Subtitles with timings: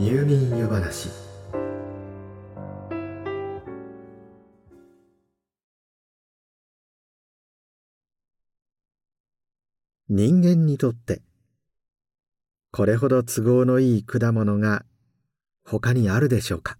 [0.00, 1.08] 入眠湯話。
[10.08, 11.20] 人間にとって
[12.70, 14.84] これほど都合のいい果物が
[15.64, 16.78] 他にあるでしょうか？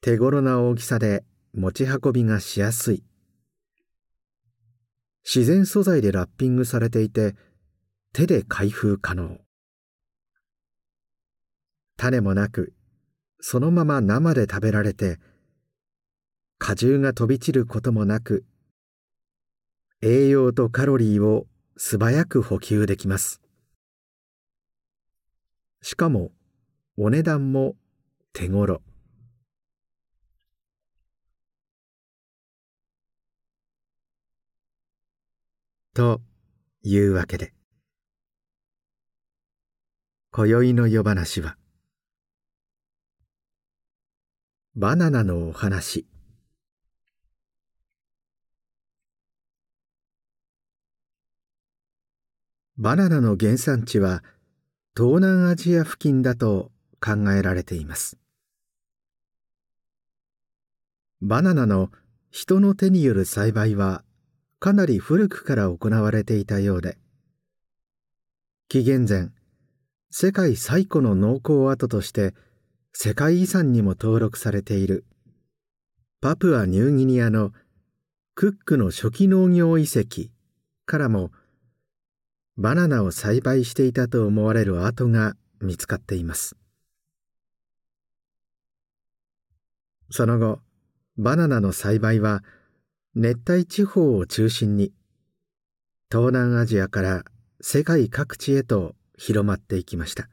[0.00, 3.04] 手頃な大きさで持ち運びがしやすい。
[5.26, 7.36] 自然素材でラッピングされていて
[8.14, 9.38] 手で開封可能。
[11.96, 12.74] 種もなく
[13.40, 15.18] そのまま生で食べられて
[16.58, 18.44] 果汁が飛び散ることもなく
[20.02, 21.46] 栄養とカロリーを
[21.78, 23.40] 素早く補給できます。
[25.80, 26.32] しかも
[26.98, 27.76] お値段も
[28.34, 28.82] 手頃。
[35.94, 36.20] と
[36.82, 37.54] いうわけで。
[40.34, 41.58] 今宵の夜話は。
[44.74, 46.06] バナナのお話。
[52.78, 54.24] バナナの原産地は
[54.96, 58.16] 東南アジア付近だと考えられています。
[61.20, 61.90] バナナの
[62.30, 64.02] 人の手による栽培は
[64.60, 66.96] かなり古くから行われていたようで
[68.70, 69.41] 紀元前
[70.14, 72.34] 世界最古の農耕跡として
[72.92, 75.06] 世界遺産にも登録されている。
[76.20, 77.52] パプアニューギニアの
[78.34, 80.28] クックの初期農業遺跡
[80.84, 81.30] からも
[82.58, 86.56] バナナを栽培していたと思われる跡が見つかっています。
[90.10, 90.60] その後
[91.16, 92.44] バナナの栽培は
[93.14, 94.92] 熱帯地方を中心に
[96.10, 97.24] 東南アジアから
[97.62, 100.28] 世界各地へと広まっていきました。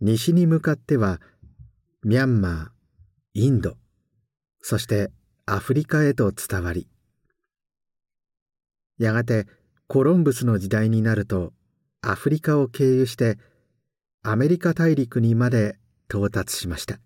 [0.00, 1.20] 西に向かっては
[2.04, 2.68] ミャンマー
[3.32, 3.76] インド
[4.60, 5.10] そして
[5.46, 6.86] アフリカへと伝わり
[8.98, 9.46] やがて
[9.88, 11.52] コロンブスの時代になると
[12.02, 13.38] アフリカを経由して
[14.22, 15.78] アメリカ大陸にまで
[16.08, 16.98] 到達しました。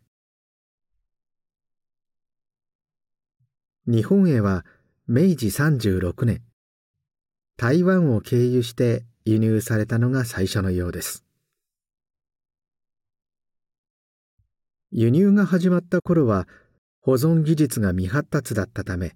[3.87, 4.65] 日本へは
[5.06, 6.43] 明治36年
[7.62, 11.26] 台湾を経由して輸入されたのが最初のようです。
[14.91, 16.49] 輸入が始まった頃は
[17.03, 19.15] 保存技術が未発達だったため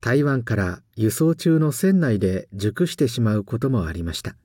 [0.00, 4.36] 台湾から輸送中の船内で熟してしまうこともありました。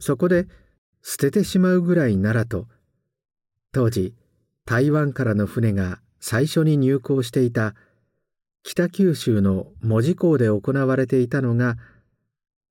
[0.00, 0.46] そこで
[1.02, 2.66] 捨ててしまうぐらいならと
[3.72, 4.14] 当時
[4.64, 7.74] 台湾からの船が最初に入港していた
[8.64, 11.76] 北九州の門司港で行われていたのが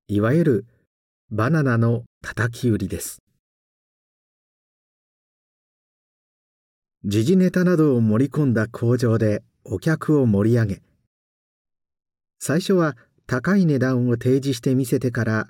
[0.08, 0.66] いわゆる
[1.30, 3.22] バナナの叩き売りです
[7.04, 10.82] 時事ネタなどを盛り込んだ工場でお客を盛り上げ
[12.40, 12.96] 最初は
[13.28, 15.48] 高い値段を提示してみせてから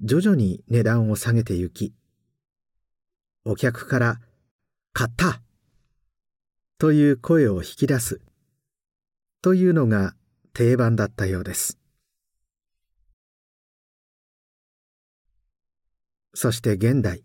[0.00, 1.92] 徐々に値段を下げてゆき
[3.44, 4.20] お客から
[4.94, 5.42] 「買った!」
[6.78, 8.20] という声を引き出す
[9.40, 10.14] というのが
[10.52, 11.78] 定番だったようです。
[16.34, 17.22] そして現代。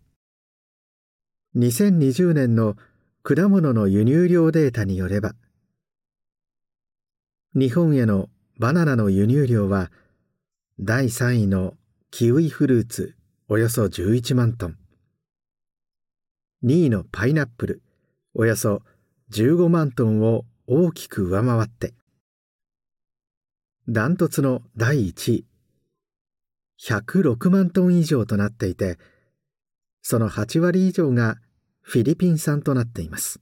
[1.56, 2.76] 2020年の
[3.22, 5.34] 果物の輸入量データによれば
[7.54, 9.92] 日本へのバナナの輸入量は
[10.80, 11.74] 第3位の
[12.10, 13.16] キウイフルーツ
[13.48, 14.76] およそ11万トン。
[16.64, 17.82] 2位のパイナップル
[18.34, 18.82] およそ
[19.30, 21.94] 15万トンを大きく上回って
[23.86, 25.46] ダントツの第1位。
[26.80, 28.98] 106万トン以上となっていて
[30.00, 31.36] その8割以上が
[31.82, 33.40] フィリピン産となっています。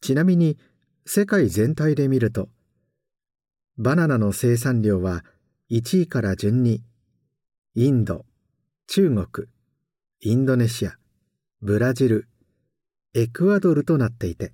[0.00, 0.56] ちなみに
[1.04, 2.48] 世界全体で見ると
[3.76, 5.26] バナナの生産量は
[5.70, 6.82] 1位から順に
[7.74, 8.24] インド
[8.86, 9.48] 中国
[10.20, 10.96] インドネシア
[11.60, 12.28] ブラジル
[13.12, 14.52] エクアドルとなっていて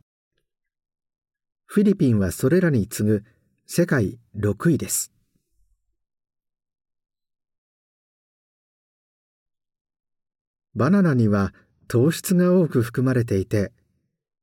[1.71, 3.25] フィリピンはそれらに次ぐ
[3.67, 5.13] 世界6位です。
[10.75, 11.53] バナナには
[11.87, 13.71] 糖質が多く含まれていて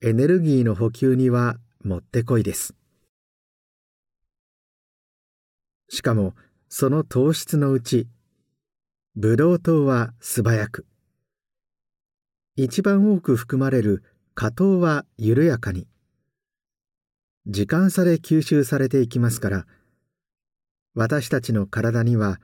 [0.04, 2.76] エネルギーの補給にはもってこいです。
[5.90, 6.36] しかも
[6.70, 8.08] その糖質のうち
[9.16, 10.86] ブドウ糖は素早く。
[12.56, 14.04] 一番多く含まれる
[14.36, 15.88] 果糖は緩やかに。
[17.48, 19.66] 時間差で吸収されていきますから
[20.96, 22.40] 私たちの体には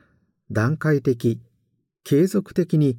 [0.51, 1.39] 段階的
[2.03, 2.97] 継続的に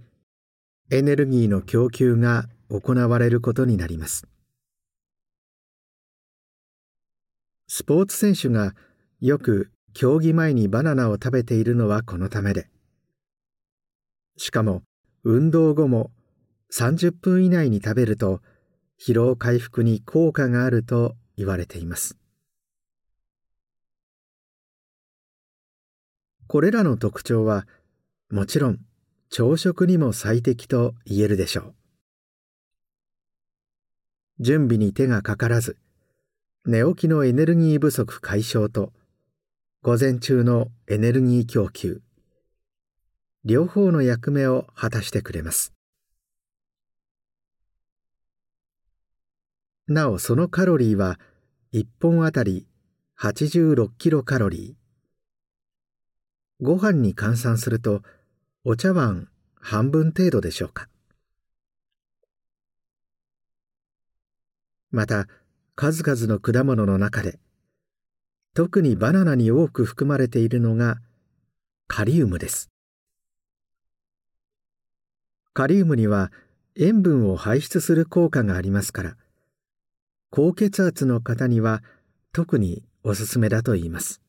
[0.90, 4.26] エネルギーの供給が行われることになります。
[7.68, 8.74] スポーツ選手が
[9.20, 12.68] よく競技前にバナナを食べているのはこのためで
[14.36, 14.82] しかも
[15.24, 16.10] 運動後も
[16.74, 18.40] 30分以内に食べると
[19.00, 22.16] 疲労回復に効果があると言われています。
[26.46, 27.66] これらの特徴は
[28.30, 28.78] もちろん
[29.28, 31.74] 朝食にも最適と言えるでしょう。
[34.38, 35.76] 準備に手がかからず
[36.64, 38.92] 寝起きのエネルギー不足解消と
[39.82, 42.02] 午前中のエネルギー供給
[43.44, 45.72] 両方の役目を果たしてくれます。
[49.88, 51.18] なおそのカロリーは
[51.74, 52.66] 1本あたり
[53.18, 56.64] 86キロカロリー。
[56.64, 58.02] ご飯に換算すると
[58.62, 59.28] お茶碗
[59.58, 60.90] 半分程度でしょうか。
[64.90, 65.28] また
[65.74, 67.38] 数々の果物の中で
[68.52, 70.98] 特にバナナに多く含まれているのが
[71.88, 72.68] カリウムです。
[75.54, 76.32] カリウムには
[76.76, 79.16] 塩分を排出する効果がありますから
[80.34, 81.82] 高血圧の方には
[82.32, 84.22] 特におすすめだと言います。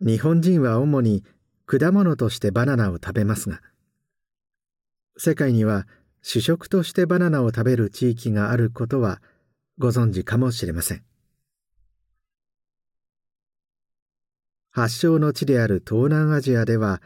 [0.00, 1.24] 日本人は主に
[1.66, 3.60] 果物としてバナナを食べますが
[5.16, 5.88] 世界には
[6.22, 9.20] 主食としてバナナを食べる地域があることは
[9.78, 11.02] ご存知かもしれません。
[14.70, 17.02] 発祥の地である東南アジアでは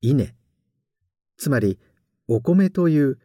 [0.00, 0.32] 稲
[1.36, 1.80] つまり
[2.28, 3.18] お米という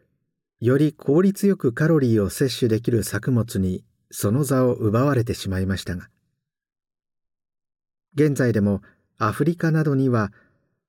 [0.65, 6.09] より効率よくカロリーを摂取できる作物にその座を奪われてしまいましたが
[8.15, 8.81] 現在でも
[9.19, 10.31] アフリカなどには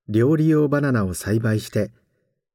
[0.09, 1.91] 料理用バナナを栽培して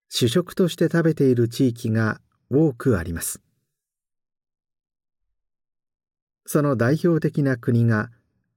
[0.09, 3.39] 主食として食べている地域が多くあります。
[6.47, 8.09] その代表的な国が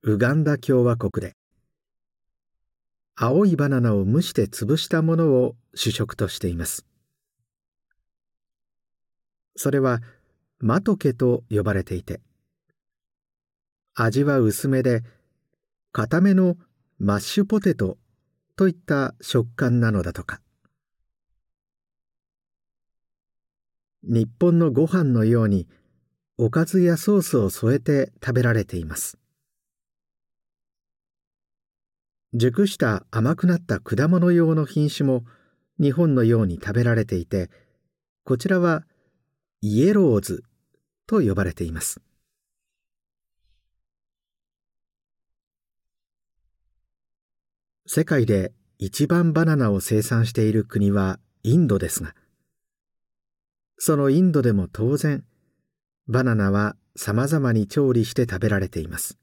[0.03, 1.35] ウガンダ共和国で
[3.15, 6.87] 青いバナナを蒸して潰したものを主食としています。
[9.57, 10.01] それは
[10.59, 12.21] マトケと呼ばれていて
[13.95, 15.03] 味は薄めで
[15.93, 16.57] 固めの
[16.99, 17.99] マッシュポテト
[18.57, 20.41] といった食感なのだとか。
[24.03, 25.67] 日本のご飯のように
[26.37, 29.19] おかずやソースを添えて食べられています。
[32.35, 35.25] 熟した甘くなった果物用の品種も
[35.81, 37.49] 日本のように食べられていて
[38.25, 38.85] こちらは
[39.67, 40.45] イエローズ
[41.07, 42.03] と呼ばれています。
[47.87, 52.15] 世界で一番バナナを生産している国はインドですが
[53.79, 55.25] そのインドでも当然
[56.09, 59.19] バナナはさまざまに調理して食べられています。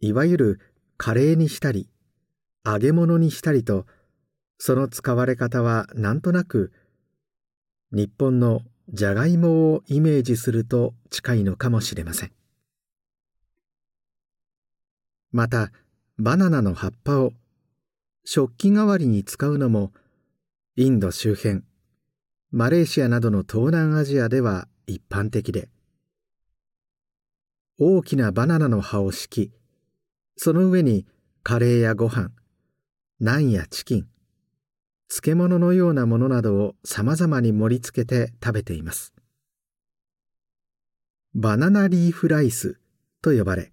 [0.00, 0.60] いわゆる
[0.96, 1.88] カレーにしたり
[2.66, 3.86] 揚げ物にしたりと
[4.58, 6.72] その使われ方はなんとなく
[7.92, 12.32] 日本のじゃがいもをイメージすると近いのかもしれません。
[15.32, 15.70] また
[16.18, 17.32] バナナの葉っぱを
[18.24, 19.92] 食器代わりに使うのも
[20.76, 21.62] インド周辺
[22.50, 25.68] マレーシアなどの東南アジアでは一般的で
[27.78, 29.52] 大きなバナナの葉を敷き
[30.36, 31.06] その上に
[31.42, 32.30] カレーやご飯
[33.20, 34.09] ナンやチキン
[35.10, 39.12] 漬物のようなものなどをさまざまに盛り付けて食べています。
[41.34, 42.78] バナナリーフライス
[43.20, 43.72] と呼ばれ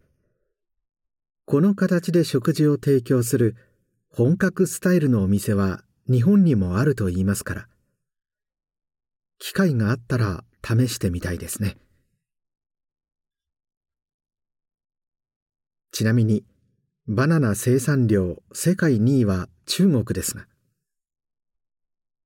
[1.46, 3.56] この形で食事を提供する
[4.10, 7.68] 本格スタイルのお店は日本にもあると言いますから
[9.40, 11.78] 機会があったら試してみたいですね。
[15.92, 16.44] ちなみに
[17.08, 20.46] バナナ生産量世界2位は中国ですが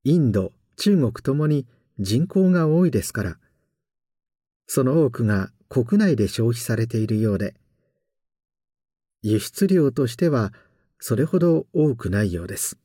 [0.03, 1.67] インド中国ともに
[2.00, 3.38] 人口が多いですから
[4.67, 7.53] その多くが国内で消費されているようで
[9.22, 10.51] 輸出量としては
[11.00, 12.77] それほど多くないようです。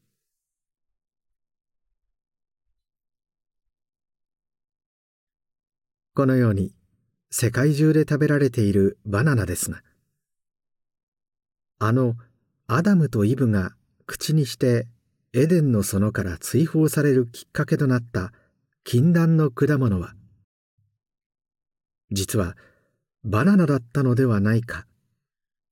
[6.15, 6.73] このように
[7.31, 9.83] 世界中で食べられているバナナですが
[11.79, 12.15] あの
[12.67, 13.73] アダムとイブが
[14.07, 14.87] 口にして
[15.39, 18.33] エデンの園から追放されるきっかけとなった
[18.85, 20.15] 禁断の果物は
[22.11, 22.57] 実は
[23.23, 24.87] バナナだったのではないか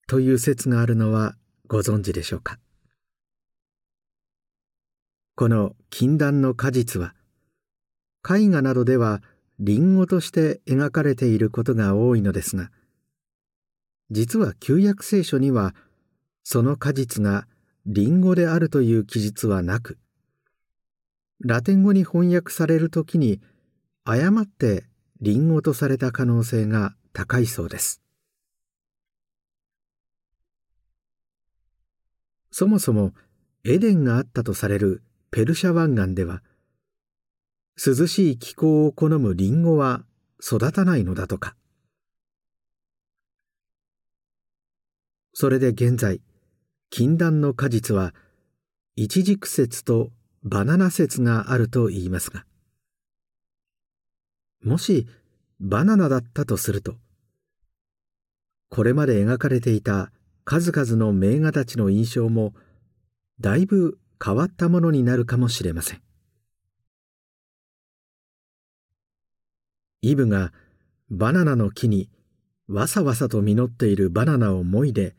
[0.06, 1.34] という説があるのは
[1.66, 2.58] ご存知でしょうか。
[5.34, 7.14] この禁断の果実は
[8.22, 9.22] 絵画などでは
[9.60, 12.70] リンゴとして描かれていることが多いのですが
[14.10, 15.74] 実は旧約聖書には
[16.42, 17.46] その果実が
[17.86, 19.98] リンゴであるという記述はなく
[21.40, 23.40] ラテン語に翻訳されるときに
[24.04, 24.84] 誤って
[25.20, 28.00] リンゴとされた可能性が高いそうです。
[32.50, 33.12] そもそも
[33.64, 36.42] エデンがあったとされるペルシャ湾岸では
[37.76, 40.04] 涼しい気候を好むリンゴは
[40.40, 41.56] 育たないのだとか。
[45.32, 46.20] それで現在
[46.96, 48.14] 禁断の果実は
[48.94, 50.10] イチジク説と
[50.44, 52.44] バナナ説があると言いますが
[54.62, 55.08] もし
[55.58, 56.94] バナナだったとすると
[58.70, 60.12] これまで描かれていた
[60.44, 62.54] 数々の名画たちの印象も
[63.40, 66.02] だいぶ変わったものになるかもしれません。
[70.00, 70.52] イブが
[71.10, 72.08] バナナの木に
[72.68, 75.16] わさわさと実っているバナナをもいで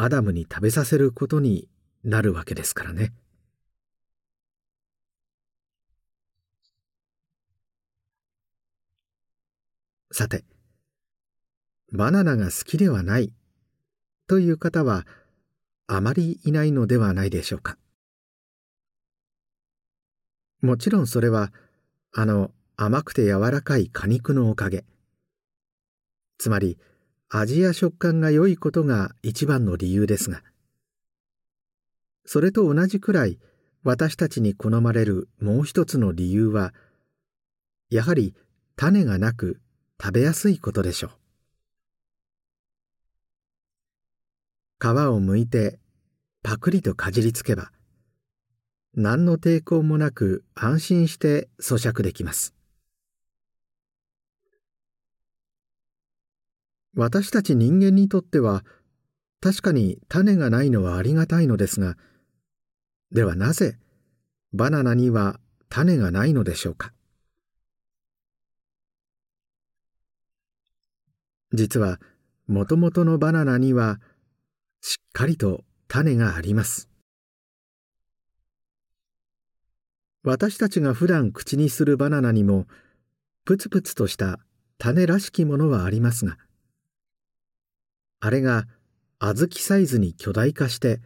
[0.00, 1.68] アダムに食べさせることに
[2.04, 3.12] なるわけですからね。
[10.12, 10.44] さて、
[11.92, 13.32] バナナが好きではない
[14.28, 15.04] という方は
[15.88, 17.76] あまりいないのではないでしょうか。
[20.62, 21.52] もちろんそれは
[22.12, 24.84] あの甘くて柔らかい果肉のおかげ。
[26.38, 26.78] つまり
[27.30, 30.42] 味や食感が良いことが一番の理由ですが。
[32.24, 33.38] それと同じくらい
[33.82, 36.72] 私たちに好まれるもう一つの理由は
[37.90, 38.34] やはり
[38.76, 39.60] 種がなく
[40.00, 41.10] 食べやすいことでしょう。
[44.80, 45.78] 皮を剥いて
[46.42, 47.72] パクリとかじりつけば
[48.94, 52.57] 何の抵抗もなく安心して咀嚼できます。
[56.98, 58.64] 私たち人間にとっては
[59.40, 61.96] 確かに種がないのはありがたいのですが
[63.12, 63.78] ではなぜ
[64.52, 65.38] バナナには
[65.68, 66.92] 種がないのでしょうか？
[71.52, 72.00] 実は
[72.48, 74.00] もともとのバナナには
[74.80, 76.88] しっかりと種があります。
[80.24, 82.66] 私たちが普段口にするバナナにも
[83.44, 84.40] プツプツとした
[84.78, 86.36] 種らしきものはありますが
[88.20, 88.66] あれが
[89.20, 91.00] 小豆サイズに巨大化して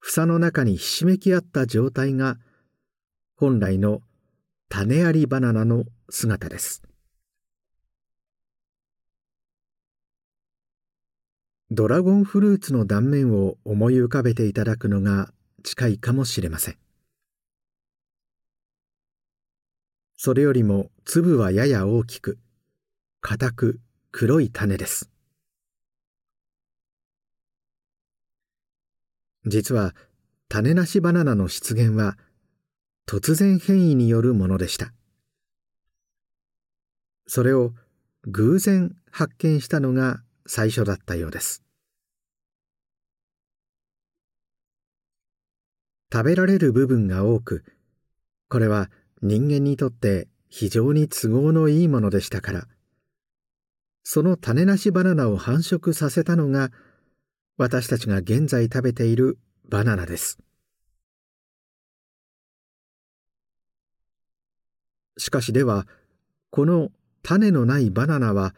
[0.00, 2.38] 房の中にひしめき合った状態が
[3.36, 4.00] 本来の
[4.68, 6.82] 種ありバナナの姿です。
[11.70, 15.30] ドラゴンフルーツの断面を思い浮かべていただくのが
[15.62, 16.78] 近いかもしれません。
[20.16, 22.38] それよりも粒はやや大きく
[23.20, 25.10] 硬く黒い種です。
[29.46, 29.94] 実は
[30.48, 32.16] 種なしバナナの出現は
[33.06, 34.92] 突然変異によるものでした。
[37.26, 37.72] それを
[38.26, 41.62] 偶然発見したのが最初だったようです。
[46.10, 47.64] 食べられる部分が多く
[48.48, 48.90] これは
[49.20, 52.66] 人間にとって非常に都合のいいものでしたから
[54.04, 56.70] その種なしバナナを繁殖させたのが
[57.58, 59.36] 私たちが現在食べている
[59.68, 60.38] バナナです。
[65.18, 65.88] しかしでは
[66.50, 66.90] この
[67.24, 68.54] 種のないバナナは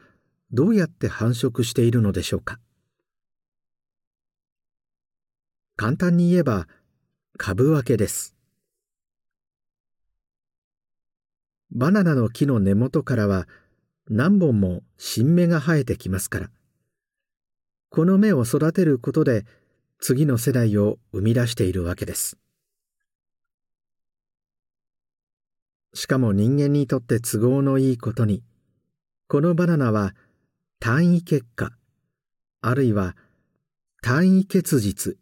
[0.52, 2.60] どうやって繁殖しているのでしょうか？
[5.76, 6.68] 簡単に言えば
[7.38, 8.36] 株分けです。
[11.72, 13.48] バナナの木の根元からは
[14.10, 16.50] 何本も新芽が生えてきますから。
[17.90, 19.44] この芽を育てることで
[19.98, 22.38] 次の世代を生み出しているわけです。
[25.92, 28.44] しかも人間にとって都合のいいことに
[29.26, 30.14] このバナナは
[30.78, 31.72] 単位結果
[32.60, 33.16] あるいは
[34.02, 35.16] 単位結実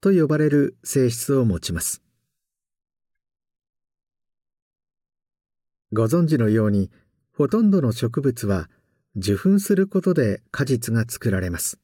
[0.00, 2.00] と呼ばれる性質を持ちます。
[5.92, 6.92] ご存知のように
[7.32, 8.70] ほとんどの植物は
[9.16, 11.80] 受粉することで果実が作られます。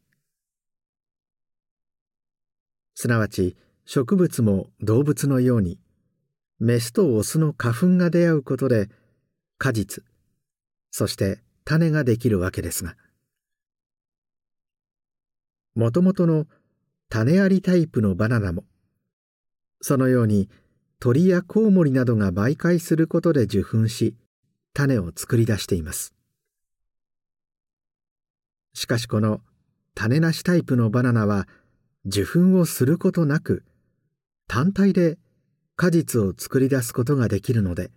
[2.94, 5.78] すなわち植物も動物のように
[6.58, 8.88] メスとオスの花粉が出会うことで
[9.58, 10.04] 果実
[10.90, 12.96] そして種ができるわけですが
[15.74, 16.46] もともとの
[17.08, 18.64] 種ありタイプのバナナも
[19.80, 20.48] そのように
[21.00, 24.14] 鳥やコウモリなどが媒介することで受粉し
[24.72, 26.14] 種を作り出しています。
[28.72, 29.40] しかしこの
[29.94, 31.46] 種なしタイプのバナナは
[32.06, 33.64] 受粉をすることなく
[34.46, 35.18] 単体で
[35.75, 37.90] 果実を作り出すことができるので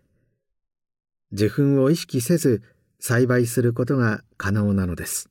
[1.34, 2.64] 受粉を意識せず
[3.00, 5.30] 栽培することが可能なのです。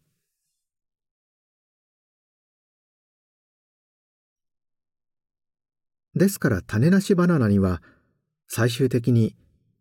[6.14, 7.82] ですから種なしバナナには
[8.48, 9.34] 最終的に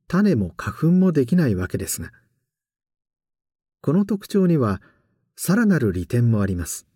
[0.08, 2.12] 種も花粉もできないわけですが
[3.82, 4.82] この特徴には
[5.36, 6.88] さらなる利点もあります。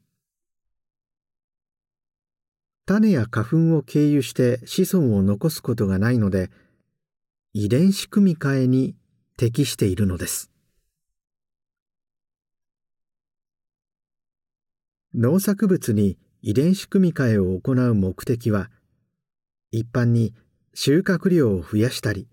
[2.89, 6.50] 種や花粉を経由して子孫を残すことがないので
[7.53, 8.96] 遺伝子組み換えに
[9.38, 10.50] 適しているのです。
[15.13, 18.72] 農作物に遺伝子組み換えを行う目的は
[19.69, 20.34] 一般に
[20.74, 22.27] 収穫量を増やしたり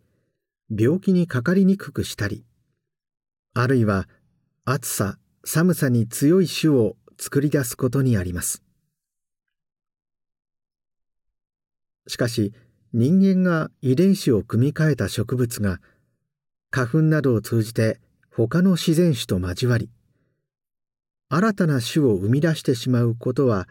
[0.75, 2.47] 病気にかかりにくくしたり
[3.53, 4.09] あるいは
[4.65, 8.66] 暑さ寒さに強い種を作り出すことにあります。
[12.07, 12.53] しかし
[12.93, 15.81] 人間が遺伝子を組み換えた植物が
[16.71, 19.91] 花粉などを通じて他の自然種と交わり
[21.29, 23.69] 新たな種を生み出してしまうことは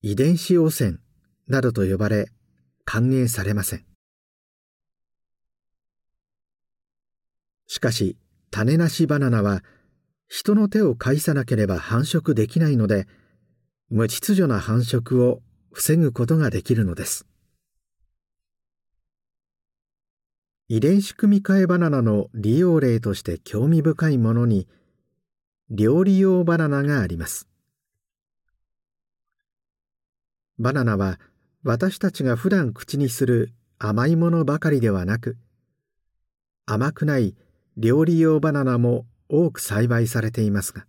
[0.00, 0.98] 遺伝子汚染
[1.46, 2.28] などと呼ばれ
[2.84, 3.84] 歓迎されません。
[7.66, 8.16] しかし
[8.50, 9.62] 種なしバナナは
[10.28, 13.06] 人の手を介さなければ繁殖できないので
[13.90, 15.42] 無秩序な繁殖を
[15.72, 17.26] 防ぐことができるのです。
[20.68, 24.68] 遺伝子組み換えバナナの利用例として興味深いものに
[25.70, 27.48] 料理用バナナがあります。
[30.58, 31.18] バナナは
[31.64, 35.36] 私たちが普段口にする甘いものばかりではなく
[36.66, 37.34] 甘くない
[37.76, 40.86] 料理用バナナも多く栽培されていますが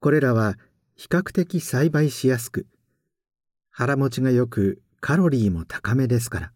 [0.00, 0.56] これらは
[0.96, 2.66] 比較的栽培しやすく
[3.70, 6.52] 腹持ちがよくカロリーも高めですから。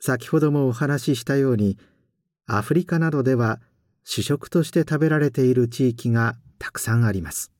[0.00, 1.78] 先ほどもお話ししたように
[2.46, 3.60] アフリカなどでは
[4.04, 7.52] 主食として食べられている地域がたくさんあります。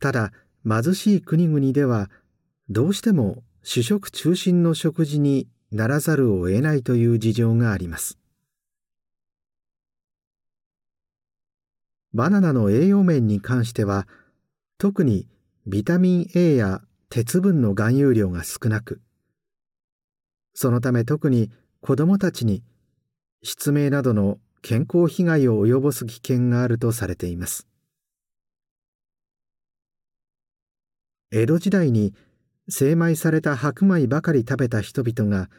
[0.00, 0.32] ただ
[0.68, 2.10] 貧しい国々では
[2.68, 8.18] どうしても主食中心の食事にならざるを得ないという事情があります。
[12.14, 14.06] バナナの栄養面に関しては
[14.78, 15.26] 特に
[15.66, 19.00] ビタミン A や鉄分の含有量が少なく
[20.54, 22.62] そのため特に子どもたちに
[23.42, 27.68] 失明などの健康被害を及ぼす危険があるとされています。
[31.30, 32.14] 江戸時代に
[32.68, 35.50] 精米された白米ばかり食べた人々が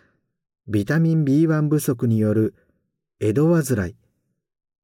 [0.67, 2.55] ビタミン B1 不足による
[3.19, 3.95] 江戸患い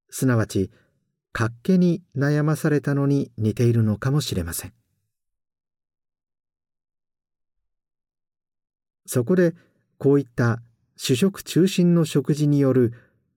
[0.10, 0.72] すなわち
[1.34, 4.74] 活気に悩まされたのに似ているのかもしれません。
[9.06, 9.54] そこで
[9.98, 10.62] こういった
[10.96, 12.94] 主食中心の食事による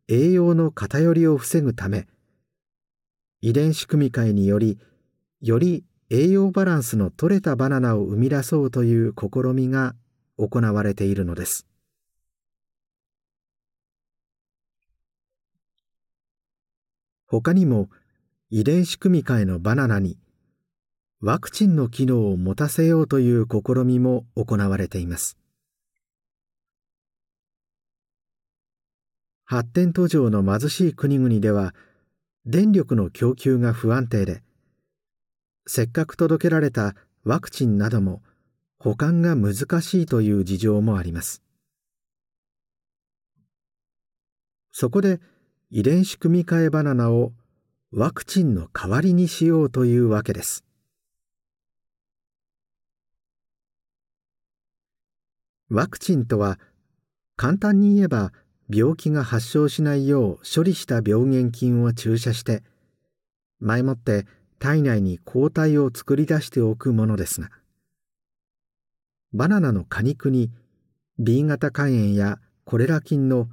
[0.09, 2.07] 栄養の偏りを防ぐため
[3.41, 4.79] 遺伝子組み換えにより
[5.41, 9.95] より栄養バランスの取れたバナナを生み出そうという試みが
[10.39, 11.67] 行われているのです。
[17.27, 17.89] 他にも
[18.51, 20.17] 遺伝子組み換えのバナナに
[21.21, 25.37] ワクチンの機能を持たせようという試みも行われています。
[29.45, 31.75] 発展途上の貧しい国々では
[32.45, 34.43] 電力の供給が不安定で
[35.67, 38.23] せっかく届けられたワクチンなども
[38.79, 41.43] 保管が難しいという事情もあります。
[44.71, 45.21] そこで
[45.71, 47.33] 遺伝子組み換えバナナを
[47.91, 50.65] ワクチンの代わりにしようというわけです。
[55.69, 56.61] ワクチンとは
[57.35, 58.33] 簡単に言えば
[58.71, 62.63] 病気が発症しないよう処理した病原菌を注射して
[63.59, 64.27] 前もって
[64.61, 67.51] 体内に抗体を作り出しておくものですが
[69.33, 70.53] バナナの果肉に
[71.19, 73.49] B 型肝炎やコレラ菌の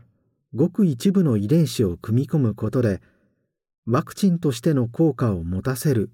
[0.56, 3.02] ごく一部の遺伝子を組み込むことで
[3.88, 6.12] ワクチンとしての効果を持たせる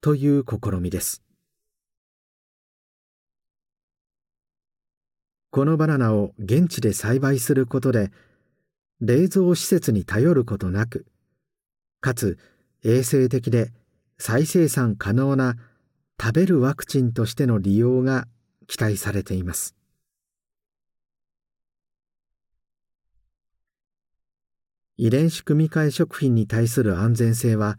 [0.00, 1.22] という試みです。
[5.50, 8.10] このバナナを現地で栽培することで
[9.00, 11.04] 冷蔵施設に頼ることなく
[12.00, 12.38] かつ
[12.82, 13.70] 衛生的で
[14.16, 15.56] 再生産可能な
[16.18, 18.26] 食べるワクチンとしての利用が
[18.66, 19.74] 期待されています。
[25.02, 27.76] 遺伝子組み換え食品に対する安全性は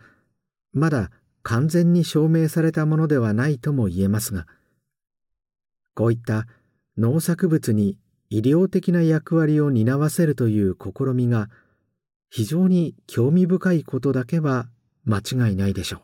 [0.74, 1.10] まだ
[1.42, 4.46] 完全に証明されたものではないとも言えますが
[5.96, 6.48] こういった
[6.98, 7.98] 農作物に
[8.30, 11.50] 医療的な役割を担わせるという試みが
[12.30, 14.68] 非常に興味深いことだけは
[15.06, 16.02] 間違いないでしょう。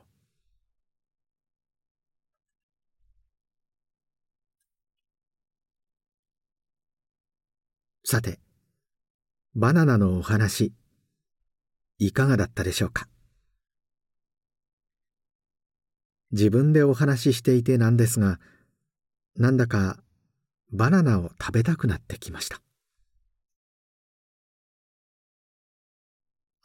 [8.05, 8.39] さて、
[9.53, 10.71] バナナのお話、
[12.01, 13.09] いかがだったでしょうか？
[16.31, 18.39] 自分でお話ししていてなんですが、
[19.35, 19.97] なんだか
[20.71, 22.61] バナナを食べたくなってきました。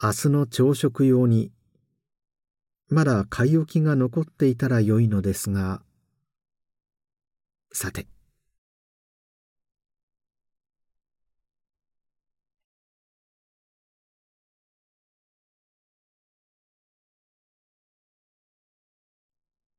[0.01, 1.51] 明日の朝食用に、
[2.87, 5.81] まだ買い置きが残っていたらよいのですが、
[7.73, 8.07] さて。